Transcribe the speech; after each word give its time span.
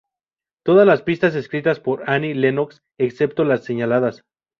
Todas 0.65 0.87
las 0.87 1.03
pistas 1.03 1.35
escritas 1.35 1.79
por 1.79 2.09
Annie 2.09 2.33
Lennox 2.33 2.81
excepto 2.97 3.43
las 3.43 3.63
señaladas. 3.63 4.23